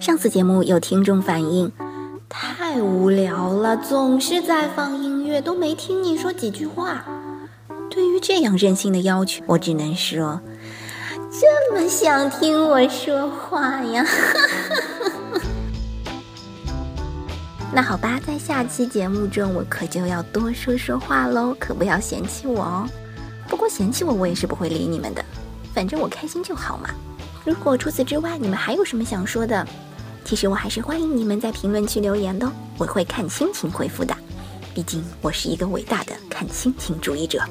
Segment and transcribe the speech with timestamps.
[0.00, 1.72] 上次节目有听众反映，
[2.28, 7.04] 太无聊了，总是在放音乐，都没听你说几句话。
[7.90, 10.40] 对于这样任性的要求，我只能说，
[11.32, 14.06] 这么想听我说话呀？
[17.74, 22.88] 那好吧，在下期节目中，我可就要多说说话喽，可不要嫌弃我哦。
[23.48, 25.24] 不过嫌弃我，我也是不会理你们的，
[25.74, 26.88] 反正我开心就好嘛。
[27.44, 29.66] 如果除此之外你们还有什么想说的，
[30.28, 32.46] 其实我还是欢迎你们在评论区留言的，
[32.76, 34.14] 我会看心情回复的。
[34.74, 37.42] 毕竟我是一个伟大的看心情主义者。